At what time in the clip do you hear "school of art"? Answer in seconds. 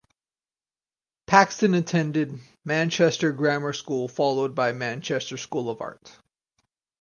5.37-6.17